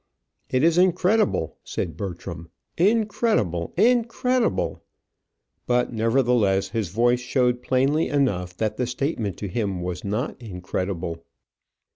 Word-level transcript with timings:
"It 0.49 0.63
is 0.63 0.79
incredible," 0.79 1.57
said 1.63 1.95
Bertram, 1.95 2.49
"incredible, 2.75 3.71
incredible!" 3.77 4.81
But, 5.67 5.93
nevertheless, 5.93 6.69
his 6.69 6.89
voice 6.89 7.19
showed 7.21 7.61
plainly 7.61 8.07
enough 8.07 8.57
that 8.57 8.77
the 8.77 8.87
statement 8.87 9.37
to 9.37 9.47
him 9.47 9.83
was 9.83 10.03
not 10.03 10.41
incredible. 10.41 11.23